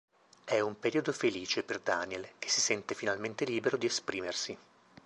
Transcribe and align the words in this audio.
È 0.45 0.59
un 0.59 0.79
periodo 0.79 1.11
felice 1.11 1.61
per 1.61 1.77
Daniel, 1.79 2.27
che 2.39 2.49
si 2.49 2.59
sente 2.59 2.95
finalmente 2.95 3.45
libero 3.45 3.77
di 3.77 3.85
esprimersi. 3.85 4.57